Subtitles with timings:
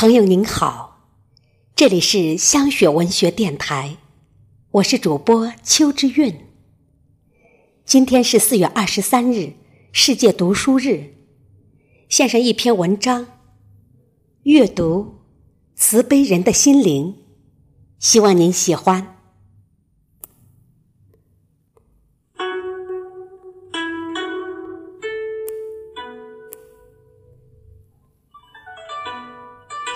[0.00, 1.08] 朋友您好，
[1.74, 3.96] 这里是香雪文学电台，
[4.70, 6.46] 我是主播邱之韵。
[7.84, 9.54] 今天是四月二十三日，
[9.90, 11.14] 世界读书日，
[12.08, 13.26] 献上一篇文章：
[14.44, 15.16] 阅读
[15.74, 17.16] 慈悲人的心灵，
[17.98, 19.17] 希望您喜欢。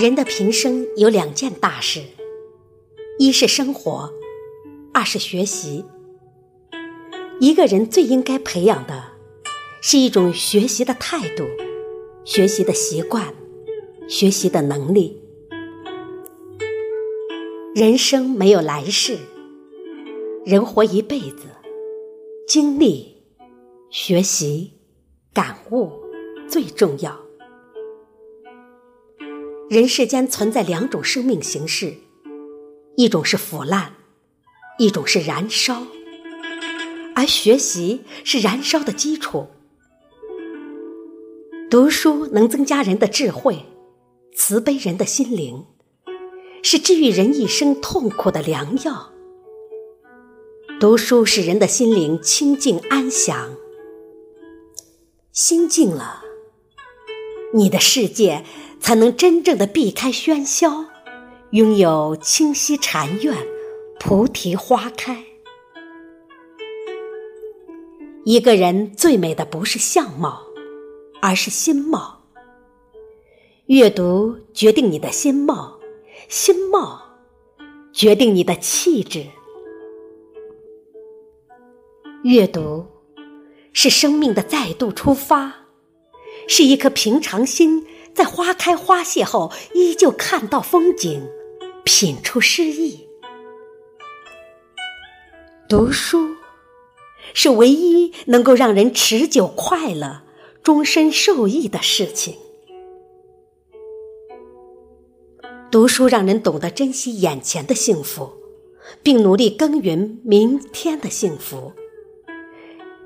[0.00, 2.00] 人的平生有两件大事，
[3.18, 4.10] 一是生活，
[4.94, 5.84] 二是学习。
[7.38, 9.12] 一个人最应该培养的，
[9.82, 11.44] 是一种学习的态度、
[12.24, 13.34] 学习的习惯、
[14.08, 15.22] 学习的能力。
[17.74, 19.18] 人生没有来世，
[20.46, 21.42] 人活一辈子，
[22.48, 23.22] 经历、
[23.90, 24.72] 学习、
[25.34, 25.92] 感悟
[26.48, 27.20] 最重要。
[29.70, 31.94] 人世间存在两种生命形式，
[32.96, 33.94] 一种是腐烂，
[34.80, 35.86] 一种是燃烧，
[37.14, 39.46] 而学习是燃烧的基础。
[41.70, 43.64] 读书能增加人的智慧，
[44.34, 45.64] 慈悲人的心灵，
[46.64, 49.12] 是治愈人一生痛苦的良药。
[50.80, 53.54] 读书使人的心灵清净安详，
[55.30, 56.24] 心静了，
[57.54, 58.44] 你的世界。
[58.80, 60.86] 才能真正的避开喧嚣，
[61.50, 63.36] 拥有清溪禅院、
[64.00, 65.24] 菩提花开。
[68.24, 70.42] 一个人最美的不是相貌，
[71.20, 72.22] 而是心貌。
[73.66, 75.78] 阅读决定你的心貌，
[76.28, 77.00] 心貌
[77.92, 79.26] 决定你的气质。
[82.24, 82.86] 阅读
[83.72, 85.54] 是生命的再度出发，
[86.48, 87.86] 是一颗平常心。
[88.14, 91.26] 在花开花谢后，依旧看到风景，
[91.84, 93.06] 品出诗意。
[95.68, 96.34] 读书
[97.32, 100.22] 是唯一能够让人持久快乐、
[100.62, 102.36] 终身受益的事情。
[105.70, 108.32] 读书让人懂得珍惜眼前的幸福，
[109.04, 111.72] 并努力耕耘明天的幸福，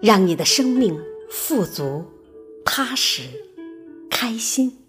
[0.01, 0.99] 让你的生命
[1.29, 2.05] 富足、
[2.65, 3.23] 踏实、
[4.09, 4.84] 开心。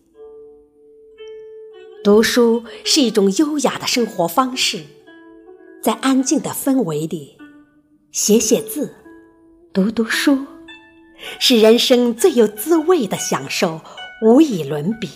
[2.05, 4.83] 读书是一种优雅的生活方式，
[5.81, 7.35] 在安静的氛围里，
[8.11, 8.93] 写写字，
[9.73, 10.45] 读读书，
[11.39, 13.81] 是人生最有滋味的享受，
[14.21, 15.09] 无以伦比。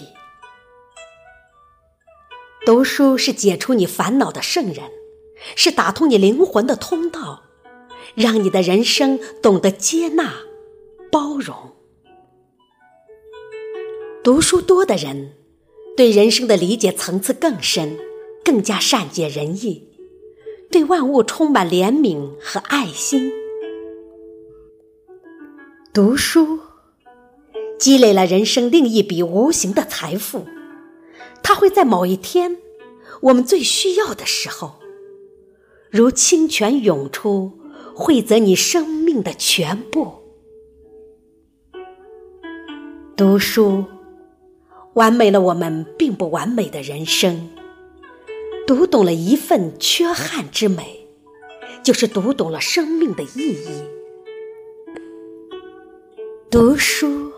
[2.66, 4.90] 读书是解除你烦恼的圣人，
[5.56, 7.44] 是打通你灵魂的通道，
[8.16, 10.34] 让你的人生懂得接纳、
[11.12, 11.56] 包容。
[14.24, 15.36] 读书多的人。
[16.00, 17.98] 对人生的理解层次更深，
[18.46, 19.84] 更加善解人意，
[20.72, 23.30] 对万物充满怜悯和爱心。
[25.92, 26.58] 读书
[27.78, 30.46] 积累了人生另一笔无形的财富，
[31.44, 32.56] 它会在某一天
[33.24, 34.76] 我们最需要的时候，
[35.92, 37.60] 如清泉涌出，
[37.94, 40.14] 汇泽你生命的全部。
[43.18, 43.84] 读书。
[45.00, 47.50] 完美了我们并不完美的人生，
[48.68, 51.08] 读懂了一份缺憾之美，
[51.82, 53.82] 就是读懂了生命的意义。
[56.52, 57.32] 读书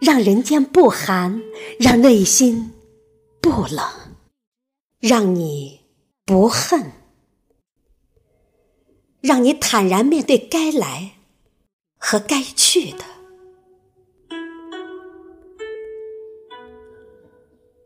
[0.00, 1.40] 让人间不寒，
[1.78, 2.72] 让内心
[3.40, 3.86] 不冷，
[4.98, 5.78] 让你
[6.26, 6.90] 不恨，
[9.20, 11.12] 让你坦然面对该来
[11.98, 13.04] 和该去的。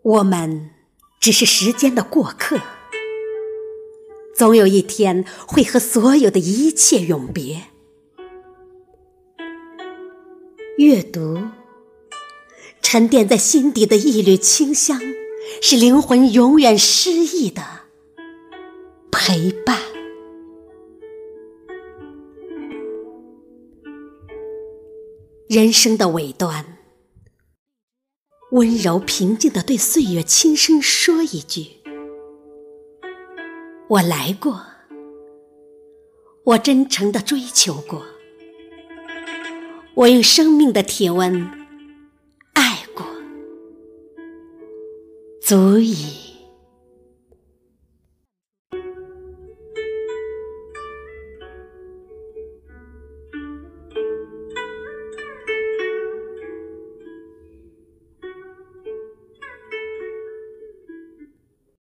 [0.04, 0.69] 我们
[1.19, 2.60] 只是时间的过客，
[4.37, 7.62] 总有一天会和所有的一切永别。
[10.76, 11.38] 阅读，
[12.82, 15.00] 沉淀在心底的一缕清香，
[15.62, 17.62] 是灵魂永远诗意的
[19.11, 19.81] 陪伴。
[25.49, 26.74] 人生的尾端。
[28.54, 31.66] 温柔平静的对岁月轻声说一句
[33.90, 34.64] ：“我来过，
[36.44, 38.00] 我真诚的追求过，
[39.94, 41.50] 我用生命的体温
[42.52, 43.04] 爱过，
[45.42, 46.18] 足以。”